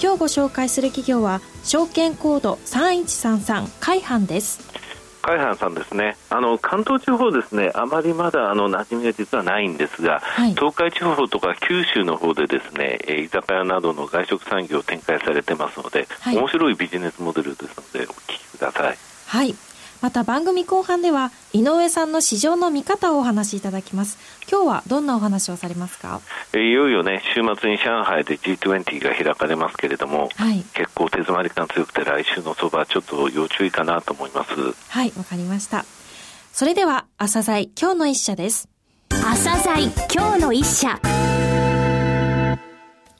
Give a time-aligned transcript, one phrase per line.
[0.00, 4.60] 今日ご紹介する企業は証券コード3133海阪です。
[5.22, 6.16] 海阪さんですね。
[6.28, 18.96] あの関東地方ですねあまりまだあの馴染みが実はないんですが、はい、東海地方とか九州の方でですね居酒屋などの外食産業を展開されてますので、はい、面白いビジネスモデルですのでお聞きください。
[19.26, 19.54] はい
[20.00, 24.18] また番組後半では井上さんの市場の見方をお話しいただきます。
[24.50, 26.20] 今日はどんなお話をされますか？
[26.54, 34.50] いよいよね週末に上海で G20 が開かれますけれども、はい、結構手詰まり感強くて来週の相場ちょっと要注意かなと思います。
[34.88, 35.84] はいわかりました。
[36.52, 38.68] それでは朝鮮今日の一社です。
[39.08, 41.00] 朝鮮今日の一社。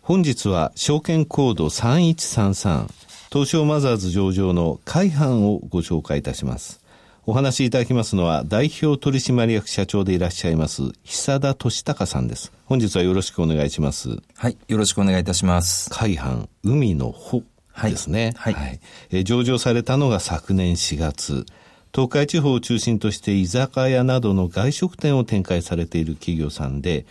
[0.03, 2.87] 本日は証券コード3133
[3.35, 6.81] 東証マザーズ上場の海阪をご紹介いたします。
[7.27, 12.53] お話しいただきますのは代表取締役社長でいらっしゃいます久田俊孝さんです。
[12.67, 14.19] 本日はよろしくお願いします。
[14.37, 15.91] はい、よろしくお願いいたします。
[15.91, 17.43] 海阪海の穂
[17.83, 18.35] ですね。
[18.37, 18.55] はい。
[18.55, 21.45] はい、え上場されたのが昨年4月。
[21.93, 27.05] 東海地方を中心として居酒屋などの外食店を展開されている企業さんで、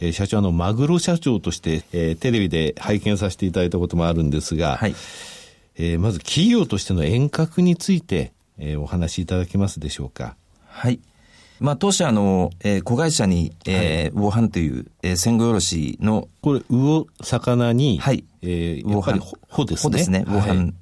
[0.00, 4.94] えー、社長のマグロ社長として、えー、テレビで拝見させていただいたこともあるんですが、はい、
[5.78, 10.36] えー、まず企業としての遠隔について、えー、お話しいただけますでしょうか。
[10.66, 11.00] はい。
[11.60, 16.28] まあ、当社の、えー、子会社に、えー、はい、魚販という、えー、鮮魚卸の。
[16.40, 18.24] これ、魚、魚に、はい。
[18.42, 19.20] えー、魚販。
[19.48, 19.96] 穂ですね。
[19.96, 20.56] ですね、魚販。
[20.56, 20.74] はい、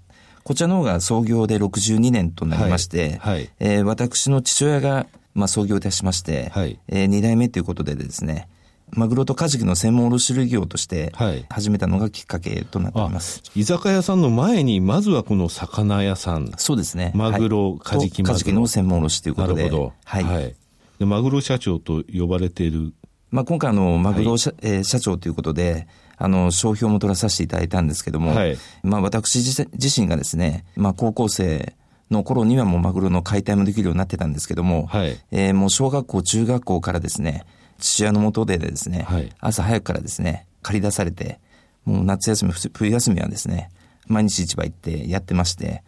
[0.45, 3.35] こちらの方が創業で62年となりまして、はい。
[3.35, 6.79] はい、えー、私の父親が、まあ、創業いたしまして、はい。
[6.89, 8.49] えー、2代目ということでですね、
[8.91, 11.13] マグロとカジキの専門卸売業として
[11.51, 16.53] 始めたのがきっかけとなっています、居酒屋さんの前にまずはこの魚屋さん。
[16.57, 17.13] そうですね。
[17.15, 19.65] マグロ、はい、カジキカジキの専門卸ということで。
[19.65, 20.55] なるほど、はい、はい、
[20.99, 22.93] でマグロ社長と呼ばれている、
[23.31, 31.75] まあ、今回あのマグロ社はい、えー、社長ということであの、商標も取らさせていただいたんですけども、はい、まあ私自身がですね、まあ高校生
[32.11, 37.45] の頃にはもうマグロの解体もできるようになってたんですけども、はい、えー、もう小学校、中学校からですね、
[37.79, 41.39] 父親のもとでですね、はい、朝早くからですね、借り出されて、
[41.85, 43.71] もう夏休み、冬休みはですね、
[44.07, 45.83] 毎日市場行ってやってまして、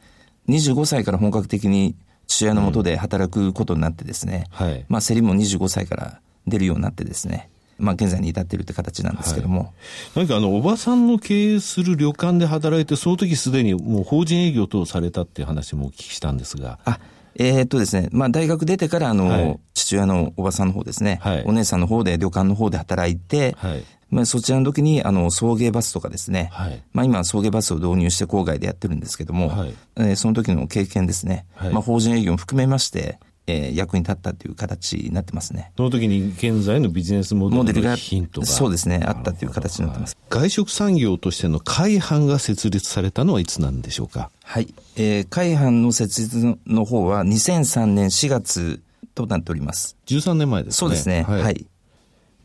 [0.49, 1.94] 25歳から本格的に
[2.26, 9.60] 父親のもとで働くことになってですね、うんはい、まあ競りも25歳から出るようになってですね、まあ現在に至っているって形なんですけども。
[9.60, 9.70] はい、
[10.16, 16.78] 何かあの、おばさんの経営する旅館で働いて、その時すでにもう法人営業等されたっていう話もお聞きしたんですが。
[16.84, 16.99] あ、
[17.38, 33.21] えー、っとですね、まあ大学出てからあの、はい、父親のおばさんの方ですね、はい、お姉さんの方で旅館の方で働いて、はい、まあそちらの時にあの送迎バスとかですね、はい、まあ今送迎バスを導入して郊外でやってるんですけども、はい、えー、その時の経験ですね、はい、まあ法人営業も含めまして、
[33.51, 35.73] えー、役に立ったという形になってますね。
[35.77, 40.17] その時に現在のビジネスモデルのヒントがそうですね、あったという形になってます。
[40.29, 44.31] 外食産業としての会販が設立されたのはいつなんでしょうか？
[44.45, 44.73] はい。
[44.97, 48.83] えー、会販の設立の方は2003年4月
[49.15, 49.97] となっております。
[50.07, 50.77] 13年前ですね。
[50.77, 51.23] そうですね。
[51.23, 51.67] はい、はい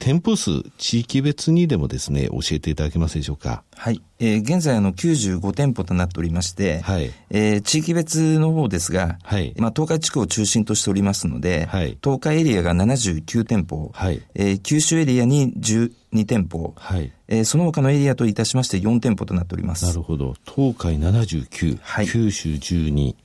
[0.03, 3.63] 店舗数、地域別にでもですね、教えていただけますでしょうか？
[3.73, 4.01] はい。
[4.19, 7.09] えー、現在あの95店舗となっておりまして、はい。
[7.29, 9.53] えー、地域別の方ですが、はい。
[9.57, 11.97] まあ、東海地区を中心としておりますので、はい。
[12.03, 14.21] 東海エリアが79店舗、はい。
[14.35, 17.09] えー、九州エリアに12店舗、はい。
[17.29, 19.85] えー、その他のエリアといたしまして4店舗となっております。
[19.85, 20.35] なるほど。
[20.53, 22.07] 東海79、はい。
[22.09, 23.15] 九州12、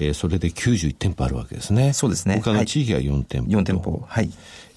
[0.00, 1.92] えー、それで91店舗あるわけですね。
[1.92, 2.42] そうですね。
[2.44, 3.50] 他の地域は4店舗。
[3.50, 4.04] 4店舗。
[4.08, 4.30] はい。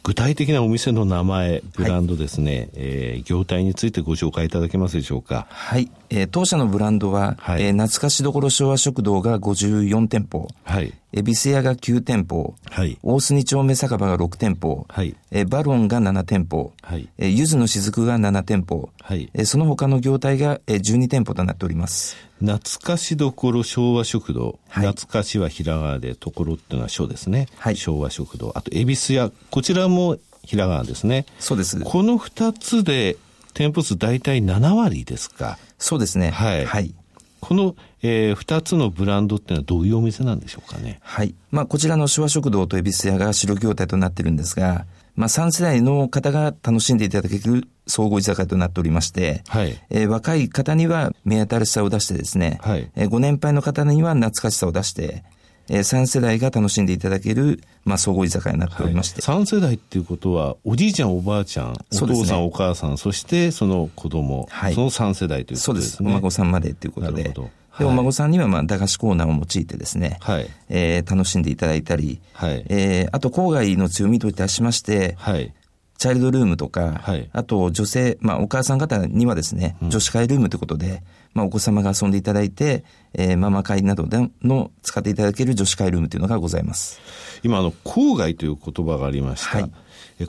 [0.03, 5.45] 具体的なお店の名前、ブランドですね、はい、えー、業態についてご紹介いただけますでしょうか？
[5.49, 5.91] はい。
[6.09, 10.93] えー、当社のブランドは、はい、えー、懐かしどころ昭和食堂が54店舗、はい。
[11.11, 12.97] 恵比寿屋が9店舗、はい。
[13.03, 15.15] 大隅町目酒場が6店舗、はい。
[15.31, 17.09] えー、バロンが7店舗、はい。
[17.17, 19.29] えー、ゆずの雫が7店舗、はい。
[19.33, 22.15] えー、その他の業態が、えー、12店舗となっております。
[22.39, 28.51] 懐かしどころ昭和食堂、はい、懐かしはひらがなでところっていうのは書ですね、はい、昭和食堂。
[28.55, 29.31] あと恵比寿屋。
[29.49, 31.25] こちらもひらがなですね。
[31.39, 31.79] そうです。
[31.81, 33.17] この二つで
[33.53, 35.57] 店舗数大体7割ですか。
[35.77, 36.29] そうですね。
[36.31, 36.93] はい、はい、
[37.41, 40.99] この、えー、2つのブランドっていうのはどういうお店なんでしょうかね。
[41.01, 41.35] はい。
[41.51, 44.85] まあ、こちらの昭和食堂と恵比寿屋が白業態となってるんですが、
[45.15, 55.23] まあ、3世代の方が楽しんでいただける総合居酒屋となっておりまして、はい、えー、若い方には目新しさを出してですね、はい、えー、ご年配の方には懐かしさを出して、
[55.69, 59.21] えー、3世代が楽しんでいただける、まあ、総合居酒屋になっておりまして。
[59.21, 65.97] はい、3世代っていうことは、おじいちゃん、おばあちゃん、お父さん、ね、お母さん、そしてその子供、はい、その3世代ということですね。
[65.97, 66.03] そうです。
[66.03, 67.33] お孫さんまでということで。
[67.79, 75.53] で、お孫さんには、まあ、駄菓子コーナーを用いてですね、はい、えー、楽しんでいただいたり、はい、えー、あと、郊外の強みといたしまして、はい、
[75.99, 81.03] チャイルドルームとか、はい、あと女性、まあお母さん方にはですね、女子会ルームということで、
[81.33, 86.99] まあお子様が遊んでいただいて、えー、ママ会などでの使っていただける女子会ルームというのがございます。
[87.43, 89.59] 今、あの、郊外という言葉がありました。
[89.59, 89.71] はい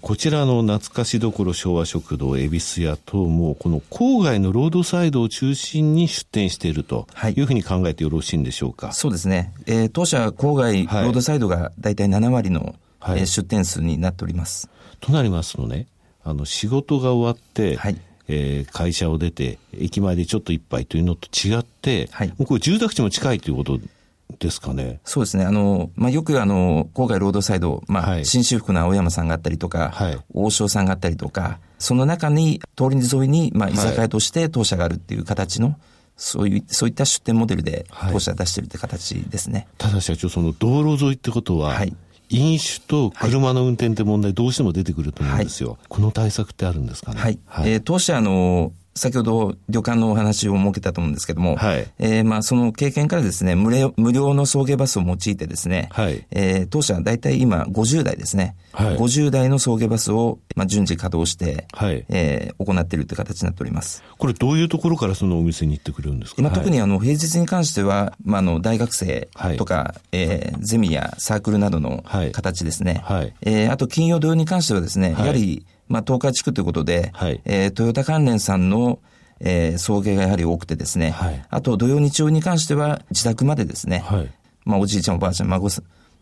[0.03, 8.87] こちらの懐かしどころ昭和食堂、恵比寿屋等も、この郊外のロードサイドを中心に出店しているというふうに考えてよろしいんでしょうか？
[8.87, 9.53] はい、そうですね。
[9.67, 14.71] えー、当社郊外、ロードサイドが大体7割の、はい、えー、出店数になっております。
[15.01, 15.87] となりますとね、
[16.23, 17.97] あの、仕事が終わって、はい、
[18.29, 23.81] えー、会社を出て、駅前でちょっと一杯というのと違って、はい、もうこれ住宅地も近いということ
[24.39, 25.01] ですかね。
[25.05, 25.45] そうですね。
[25.45, 35.77] あの、まあ、よくあの、郊外ロードサイド、まあ、はい、新修復の青山さんがあったりとか、はい、王将さんがあったりとか、その中に、通り沿いに、まあ、居酒屋として当社があるっていう形の、はい、
[36.17, 39.67] そういう、そういった出店モデルで当社出してるって形ですね。
[39.79, 41.97] ただ社長、その道路沿いってことは、はい、
[42.31, 45.71] 飲酒と車の運転って問題どうしても出てくると思うんですよ。
[45.71, 47.21] はい、この対策ってあるんですかね？
[47.21, 47.39] はい。
[47.47, 64.03] はい、えー、当社の、先ほど旅館のお話を設けたと思うんですけども、はい、えー、まあその経験からですね、無料無料の送迎バスを用いてですね、はい、えー、当社は大体今50代ですね、はい、50代の送迎バスを、まあ、順次稼働して、はい、えー、行っているという形になっております。
[64.19, 79.01] これどういうところからそのお店に行ってくるんですか、まあ、特にあの平日に関しては、まあ、あの大学生とか、はい、えー、ゼミやサークルなどの形ですね、はい、えー、あと金曜土曜に関してはですね、やはりまあ、東海地区ということで、はい、えー、トヨタ関連さんの、
[79.41, 84.31] えー、送迎がやはり多くてですね、はい、あと土曜日曜に関しては自宅までですね、はい、
[84.65, 85.69] まあ、おじいちゃんおばあちゃん孫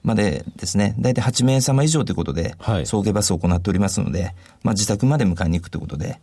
[0.02, 2.54] までですね、大体8名様以上ということで、
[2.86, 6.18] 送迎バスを行っておりますので、まあ、自宅まで迎えに行くということで、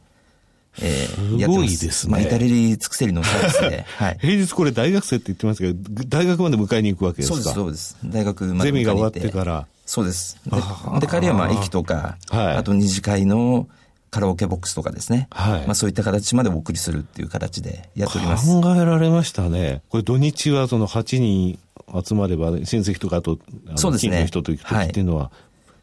[0.81, 2.11] えー、すごいですね。
[2.11, 3.85] まあ、至れり尽くせりのサービスで。
[3.97, 4.17] はい。
[4.19, 7.35] 平日これ大学生って言ってますけど、大学まで迎えに行くわけですか？
[7.35, 7.97] そうです、そうです。
[8.05, 9.67] 大学までゼミが終わってから。
[9.85, 10.37] そうです。
[10.45, 10.57] で、
[10.99, 13.67] で帰りはまあ駅とか、はい、あと二次会の
[14.11, 15.27] カラオケボックスとかですね。
[15.31, 15.65] はい。
[15.65, 18.47] まあそういった形までお送りするっていう形でやっております。
[18.47, 19.81] 考えられましたね。
[19.89, 21.59] これ土日はその8人
[22.03, 23.37] 集まれば、親戚とかあと、
[23.75, 24.21] そうですね。
[24.21, 25.31] の人と行く時っていうのは、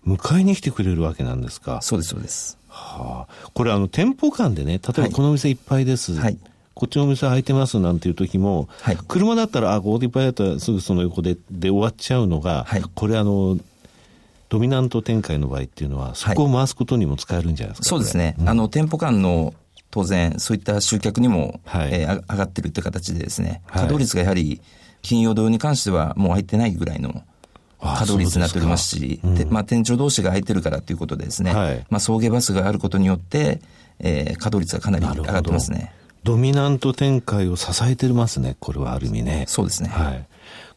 [0.06, 1.81] 迎えに来てくれるわけなんですか？
[1.82, 2.58] そうです、そうです。
[2.69, 3.50] はあ。
[3.54, 6.14] これあの店舗間でね、例えばこのお店いっぱいです。
[6.14, 6.38] はい。
[6.75, 13.58] こっちのお店空いてますなんていう時も、はい、車だったら、あ、ここでいっぱいだったらすぐその横でで終わっちゃうのが、はい、これあの、
[14.52, 18.37] ドミナント展開の場合っていうのは、そこを回すことにも使えるんじゃないですか、はい、そうですね。
[18.38, 19.54] うん、あの、店舗間の
[19.90, 24.60] 当然、そういった集客にも、はい、えー、上がってるって形でですね、稼働率がやはり、
[25.00, 27.22] 金曜土曜に関してはもう入ってないぐらいの
[27.81, 33.62] 稼働率になっておりますし、うん、まあ、店長同士が空いてるからということでですね、はい、まあ、送迎バスがあることによって、
[34.00, 35.94] えー、稼働率がかなり上がってますね。
[36.25, 39.45] ドミナント展開を支えてますね、これはある意味ね。
[39.49, 39.89] そうですね。
[39.89, 40.27] はい。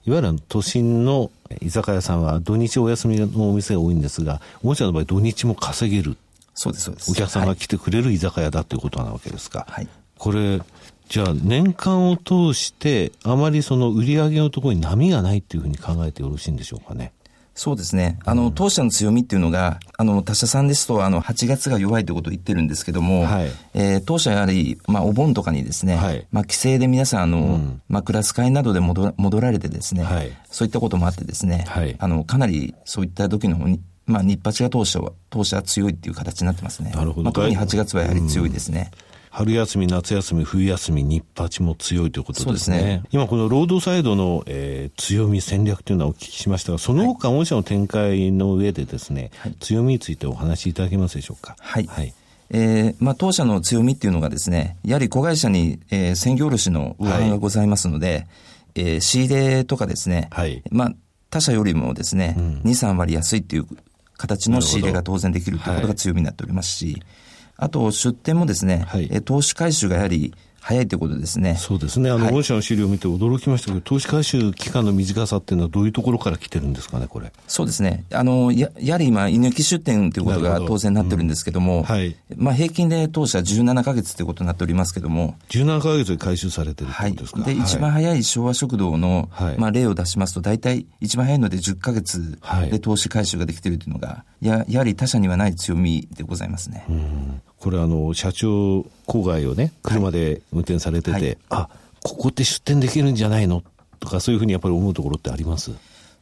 [0.07, 1.31] いわゆる都心の
[1.61, 6.17] 居酒屋さんは土日お休みのお店が多いんですが、もちろんの場合土日も稼げる。
[6.53, 7.11] そうです、そうです。
[7.11, 9.65] お客さんが来てくれる居酒屋だということなわけですか。
[9.67, 9.87] はい。
[10.17, 10.61] これ、
[11.09, 17.11] じゃあ年間を通して、あまりその売り上げのところに波がないっていうふうに考えてよろしいんでしょうかね。
[17.57, 18.19] そうですね。
[18.25, 33.57] あの、当社の強みっていうのが、あの、他社さんですと、あの、8月が弱いということを言ってるんですけども、はい、えー、当社やはり、まあ、お盆とかにですね、はい、まあ、帰省で皆さん、あの、うん、まあ、クラス会などで戻戻られてですね、はい、そういったこともあってですね、はい、あの、かなりそういった時の、
[34.05, 36.91] まあ、日八が当社は、当社は強いっていう形になってますね。
[36.91, 37.23] なるほど。
[37.23, 38.91] まあ、特に8月はやはり強いですね。
[39.09, 42.79] うん春休み、夏休み、冬休み、日八も強いということですね。
[42.79, 51.57] すね今この労働サイドの、えー、強み、戦略というのはお聞きしましたが、その他、御社の展開の上でですね、はい、強みについてお話しいただけますでしょうか？
[51.59, 51.85] はい。
[51.85, 52.13] はい
[52.49, 58.27] えー、まあ、当社の強みっていうのがですね、やはり子会社に、えー、専業卸の上がございますので、はい、
[58.75, 60.93] えー、仕入れとかですね、はい、まあ、
[61.29, 63.67] 他社よりもですね、うん、2、3割安いっていう
[64.15, 67.24] 形の仕入れが当然できるということが強みになっておりますし、はい
[67.57, 70.33] あと出店もですね、はい、投資回収がやはり
[70.65, 71.57] 早いということですね。
[71.57, 72.09] そうですね。
[72.09, 77.31] あの、御社の資料を見て驚きましたけど、投資回収期間の短さっていうのはどういうところから来てるんですかね、これ？
[77.47, 78.03] そうですね。
[78.11, 82.15] あの、や、やはり今、居抜き出店ということが当然なってるんですけども、うん、はい。
[82.35, 85.35] まあ、平均で当社17か月ということになっておりますけども。
[85.49, 92.39] 17か月で回収されてるってことですか、はい、で、一番早い昭和食堂の、はい、まあ、例を出しますと、大体一番早いので10か月
[92.71, 96.85] で投資回収ができているというのが、や、やはり他社にはない強みでございますね。
[96.89, 101.21] うんこれあの、社長郊外をね、車で運転されてて、はい。
[101.23, 101.69] はい、あ、
[102.03, 103.63] ここって出店できるんじゃないの？
[103.99, 105.71] とか、そういうふうにやっぱり思うところってあります？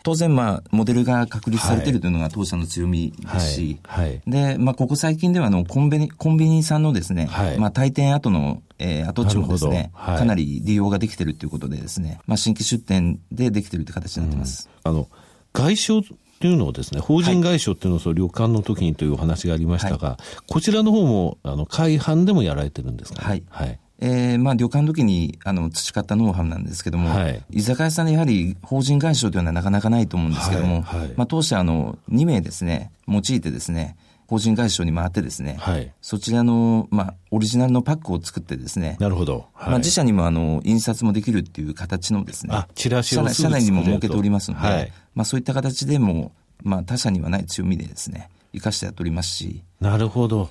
[0.04, 4.10] 当然、まあ、モデルが確立されているというのが当社の強みですし、はい。
[4.10, 14.70] はい、で、まあ、ここ最近ではあのコンビニ、コンビニさんのですね、はい、まあ、退店後の、えー、跡地もですね、かなり利用ができているということでですね、まあ、新規出店でできているという形になってます。
[14.84, 15.08] うん、あの、
[15.54, 16.02] 外商
[16.44, 23.44] というのをですね、法人外商っていうのをその旅館の時にというお話がありましたが、こちらの方も、あの、海販でもやられてるんですか、ね、はい。
[23.50, 23.80] はい。
[24.00, 33.96] えー、まあ旅館の時にあの培ったノウハウなんですけども、はい、居酒屋さんでやはり法人外商というのはなかなかないと思うんですけども、はいはい、まあ当社あの2名ですね、用いてですね、
[34.34, 39.46] 法人外商に回ってですね、はい、そちらの、まあ、オリジナルのパックを作ってですね、なるほど。
[39.54, 46.32] はい、まあ、自社にもあの印刷もできるっていう形のですね、あ、チラシを社内にも設けておりますので、はい、まあそういった形でも、
[46.64, 49.62] まあ他社にはない強みでですね、生かしてやっておりますし。
[49.80, 50.50] なるほど。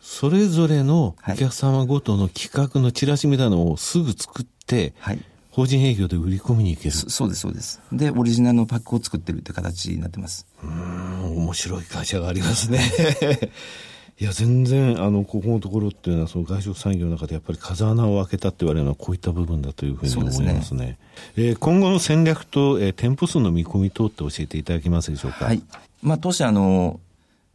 [0.00, 7.80] それぞれのお客様ごとの企画のチラシみたいなのをすぐ作って、はい、法人営業で売り込みに行けるそうです、そうです。
[7.92, 10.46] で、オリジナルのパックを作ってるって形になってます。
[10.64, 12.80] うん、面白い会社がありますね。
[14.18, 20.62] いや、全然、あの、ここのところっていうのは、その外食産業の中でやっぱり風穴を開けたって言われるのは、こういった部分だというふうに思いますね。
[20.62, 20.98] すね
[21.36, 25.46] えー、今後の戦略と、えー、店舗数の見込み等って教えていただけますでしょうか？
[25.46, 25.62] はい。
[26.02, 27.00] まあ、当社、あの、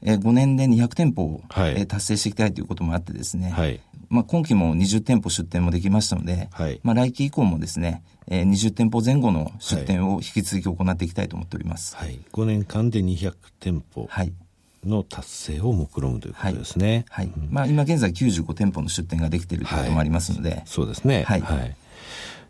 [0.04, 11.96] えー、5年で200店舗を、はい、えー、達成していきたいということもあってですね、はい、まあ、今期も20店舗出店もできましたので、はい、まあ、来期以降もですね、えー、20店舗前後の出店を引き続き行っていきたいと思っております。
[11.96, 14.08] はい、5年間で200店舗。
[14.10, 14.34] はい
[14.86, 17.06] の達成を目論むということですね。
[17.10, 17.26] はい。
[17.26, 20.50] はいうん、まあ今現在95店舗の出店ができているということもありますので。
[20.52, 21.24] はい、そうですね。
[21.24, 21.42] はい。
[21.42, 21.76] はい。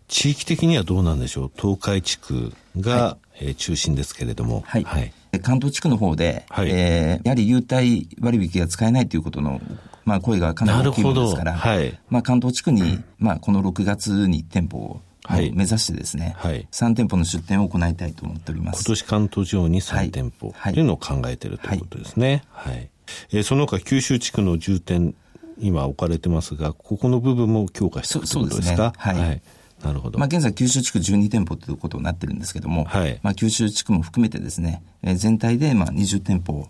[0.08, 1.52] 地域的にはどうなんでしょう？
[1.56, 4.64] 東海地区が、はい、えー、中心ですけれども。
[4.66, 4.84] はい。
[4.84, 9.62] はい、関東地区の方で、はい、えー、やはり優待割引が使えないということの、
[10.06, 18.86] まあ、声がかなり大きいものですから、はい、まあ、関東地区に、まあ、この6月に店舗をはい、目指してですね、はい、3店舗の出店を行いたいと思っております。
[18.86, 22.44] 今年関東地方に3店舗というのを考えているということですね。
[22.50, 22.74] はい。
[22.76, 22.90] はい、
[23.34, 25.16] えー、その他九州地区の重点、
[25.60, 29.42] 今置かれてますが、ここの部分も強化していくということですかはい、はい
[29.84, 30.18] なるほど。
[30.20, 36.68] まあ、現在、九州地区12店舗ということになってるんですけども、はい、まあ、九州地区も含めてですね、えー、全体でまあ20店舗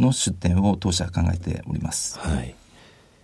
[0.00, 2.18] の出店を当社は考えております。
[2.18, 2.54] はい。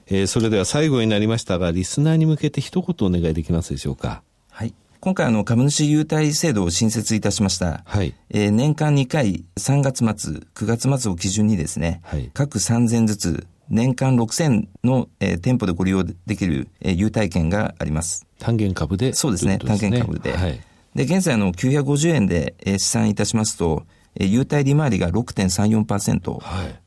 [0.07, 4.23] えー、それでは最後になりましたが、リスナーに向けて一言お願いできますでしょうか？
[4.51, 4.75] はい。
[5.01, 7.83] 今回あの株主優待制度を新設いたしました。
[7.85, 8.15] はい。
[8.31, 18.27] えー、年間2回3月末、9月末を基準にですね、はい、各3000ずつ年間6000の、えー、店舗でご利用できる、えー、優待券があります。
[18.39, 20.37] 単元株でそうですね、単元株で。
[20.37, 20.61] はい、
[20.95, 23.85] で、現在の950円で、えー、試算いたしますと、
[24.17, 26.41] えー、優待利回りが6.34%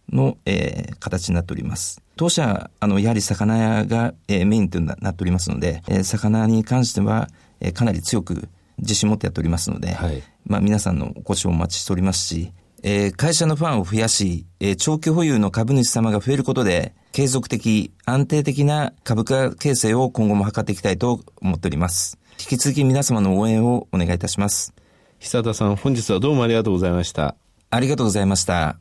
[0.09, 2.01] の、はい、えー、形になっております。
[2.15, 7.29] 当社、あの、やはり魚屋が、えー、メインとなっておりますので、えー、魚に関しては、
[7.59, 12.51] えー、かなり強く自信持ってやっておりますので、はい、まあ皆さんのご視聴お待ちしておりますし、
[12.83, 22.19] えー、会社のファンを増やし、えー、長期保有の株主様が増えることで、継続的、安定的な株価形成を今後も図っていきたいと思っております。
[22.39, 24.73] 引き続き皆様の応援をお願いいたします。
[25.19, 27.35] 久田さん、本日はどうもありがとうございました。
[27.71, 28.77] ありがとうございました。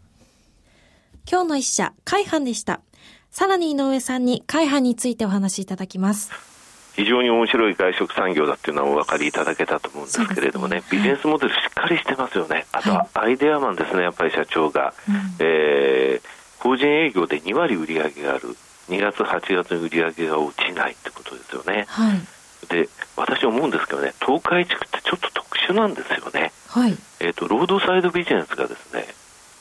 [1.28, 2.82] 今日の一社、海阪でした。
[3.30, 6.55] さらに井上さんに海阪についてお話しいただきます。
[6.96, 14.92] 非常に面白い外食産業だっていうのはお分かりいただけたと思うんですけれどもね、ねビジネスモデルしっかりしてますよね、あとはアイデアマンですね、やっぱり社長が。
[15.08, 16.36] うん、えー
[16.66, 18.56] 法人営業で2割売り上げがある、
[18.88, 21.84] 2月、8月の売り上げが落ちないってことですよね。
[21.88, 26.52] はい、で、私思うんですけどね、東海地区ってちょっと特殊なんですよね。
[26.68, 29.06] はい、えっ、ー、と、ロードサイドビジネスがですね、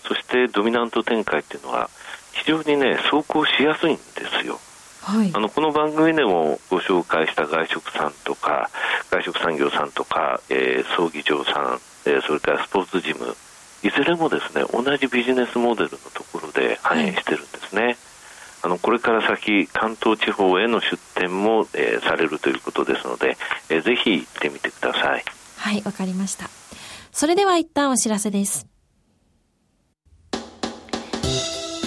[0.07, 1.91] そしてドミナント展開っていうのは、
[2.33, 4.14] 非常にね、走行しやすいんですよ。
[5.05, 8.71] はい、あのこの番組でもご紹介した外食さんとか
[9.11, 13.35] 外食産業さんとか、えー、葬儀場さん、えー、それからスポーツジム
[13.83, 17.97] いずれもですね同じビジネスモデルのところで反映してるんですね、はい、
[18.63, 23.37] あのこれから先関東地方への出店も、えー、されるということですので、
[23.69, 25.23] えー、ぜひ行ってみてください。
[25.57, 26.49] はいわかりました。
[27.11, 28.65] それでは一旦お知らせです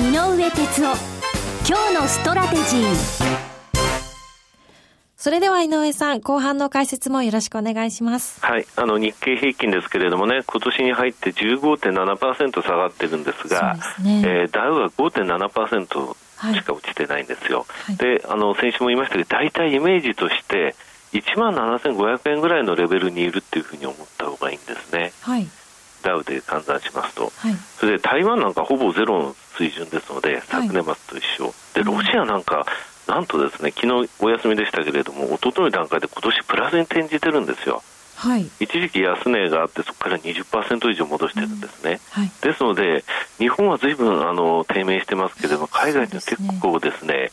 [0.00, 0.96] 井上哲夫
[1.68, 3.40] 今日のストラテジー
[5.14, 8.40] それでは井上さん、後半の解説もよろしくお願いします。
[8.40, 8.66] はい。
[8.76, 17.66] あの、日経平均ですけれどもね、今年に入って15.7%下がってるんですが、すね、えー、ダウは5.7%しか落ちてないんですよ。
[17.84, 20.74] はい、で、あの、先週も言いましたけど、大体イメージとして、
[21.12, 25.12] 1万7500円ぐらいのレベルにいるっていうふうに思った方がいいんですね。
[25.20, 25.46] はい。
[26.02, 32.66] ダウで換算しますと、はい、それで台湾なんかほぼゼロの水準ですので、昨年末と一緒、でロシアなんか、
[33.06, 37.82] なんとですね昨日お休みでしたけれども、一昨日の段階で今年プラスに転じてるんですよ。
[38.16, 42.22] はい、一時期安値があってそこから20%以上戻してるんですね、うん。
[42.22, 43.02] はい、ですので
[43.38, 47.32] 日本はずいぶんあの低迷してますけれども海外って結構ですね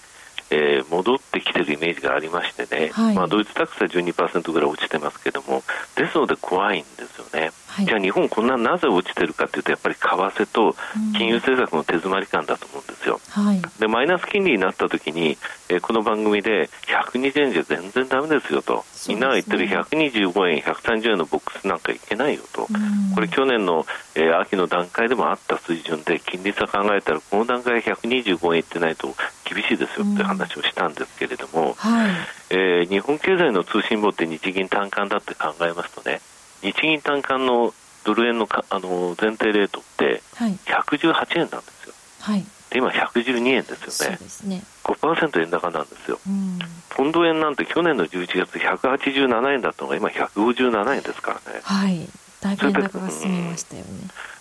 [0.49, 5.63] えー、戻ってきてるイメージがありましてね、はい、まあ、ドイツタックスは12%ぐらい落ちてますけども
[5.95, 10.75] ですので怖いんですよね、はい、じゃあ日本こんななぜ落ちてるかというとやっぱり為替と
[11.15, 15.37] 金融政策の手詰まり感だと思うんですよ、はい、でマイナス金利になった時に、
[15.69, 22.67] えー、この番組で120円じゃ全然だめですよと、みんなが言ってる125円130円のボックスなんかいけないよと、
[23.13, 29.13] これ去年の、えー、秋の段階でもあった水準で金利差考えたらこの段階で125円いってないと
[29.45, 32.11] 厳しいですよって話をしたんですけれども、はい、
[32.49, 36.21] えー、日本経済の通信簿って日銀短観だって考えますとね
[36.61, 37.73] 日銀短観の
[38.03, 40.21] ドル円のかあの前提レートって
[40.65, 41.93] 118円なんですよ。
[42.21, 43.91] はいで今112円ですよね。
[43.91, 44.63] そうですね。
[44.83, 46.19] 5%円高なんですよ。
[46.27, 46.59] うん、
[46.89, 51.61] ポンド円なんて去年の11月187円だったのが今157円ですからね。
[51.63, 52.07] はい。
[52.41, 53.87] だいぶ円高が進みましたよね。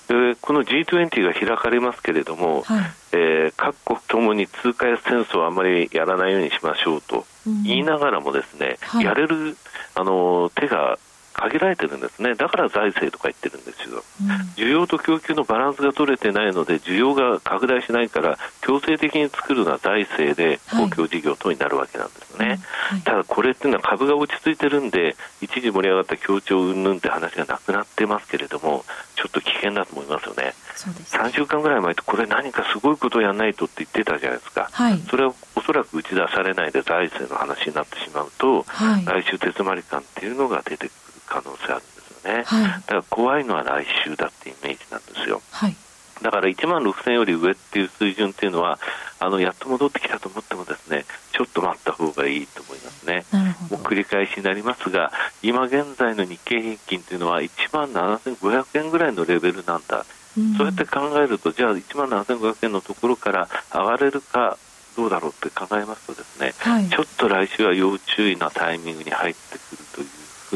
[0.09, 7.27] でこの G20 が開かれますけれども、はい、えー、各国ともに通貨戦争をあまりやらないようにしましょうと
[7.65, 9.57] 言いながらもですね、うん、やれる
[9.95, 10.99] あの手が
[11.37, 30.55] 限られてるんですね、だから財政とか言ってるんですよ、うん、需要と供給のバランスが取れてないので、需要が拡大しないから、強制的に作るのは財政で公共事業等になるわけなんですね、はいはい、ただこれっていうのは株が落ち着いてるんで、一時盛り上がった協調云々って話がなくなってますけれども、ちょっと危険だと思いますよね。
[30.75, 31.17] そうです。
[31.17, 40.91] ね3週間ぐらい前ってこれ何かすごいことをやらないとって言ってたじゃないですか、はい、それはおそらく打ち出されないで財政の話になってしまうと、はい、来週手詰まり感っていうのが出てくる
[41.27, 45.43] 可能性あるんですよね、はい、だから怖いのは来週だってイメージなんですよ。
[45.51, 45.77] はい。
[46.23, 48.79] だから1万6000より上っていう水準っていうのは
[49.19, 53.25] あのやっと戻ってきたと思ってもですねちょっと待った方がいいと思いますね。
[53.71, 55.13] もう繰り返しになりますが
[55.43, 60.07] 今現在の日経平均というのは1万7500円ぐらいのレベルなんだ、
[60.39, 64.57] うん、そうやって考えるとじゃあ1万7500円のところから上がれるか
[64.97, 70.07] どうだろうって考えますとですね、はい、ちょっと来週は要注意なタイミングに入ってくるという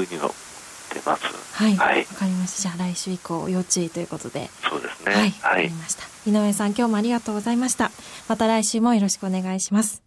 [0.07, 0.31] ふうには
[0.91, 1.23] ってます。
[1.55, 1.77] はい。
[1.77, 2.63] わ、はい、かりました。
[2.63, 4.51] じゃあ来週以降要注意ということで。
[4.69, 5.13] そうですね。
[5.15, 5.25] はい。
[5.27, 6.05] わ、かりました。
[6.27, 7.91] 井上さん今日もありがとうございました。
[8.29, 10.03] また来週もよろしくお願いします。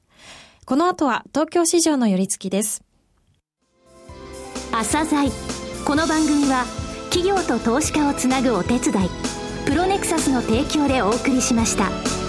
[0.65, 2.83] この後は東京市場の寄り付きです。
[4.71, 5.29] 朝鮮
[5.85, 6.65] この番組は
[7.11, 9.09] 企業と投資家をつなぐお手伝い
[9.65, 12.22] プロネクサスの提供でお送りしました。